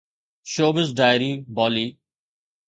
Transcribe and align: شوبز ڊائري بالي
شوبز 0.51 0.87
ڊائري 0.97 1.31
بالي 1.55 1.87